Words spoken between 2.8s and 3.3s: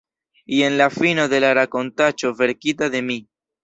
de mi.